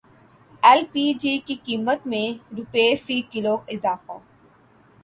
[0.63, 4.17] L P G کی قیمت میں روپے فی کلو اضافہ